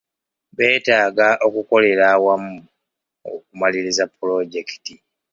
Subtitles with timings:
[0.57, 2.53] Betaaga okukolera awamu
[3.33, 4.95] okumaliriza pulojekiti.